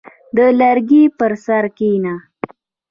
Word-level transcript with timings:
•د 0.35 0.37
لرګي 0.59 1.03
پر 1.17 1.31
سر 1.45 1.65
کښېنه. 1.77 2.15